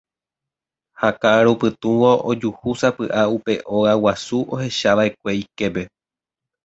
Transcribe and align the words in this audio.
Ha 0.99 1.09
ka'arupytũvo 1.25 2.09
ojuhúsapy'a 2.29 3.21
upe 3.35 3.53
óga 3.75 3.93
guasu 4.01 4.37
ohechava'ekue 4.53 5.31
iképe. 5.43 5.81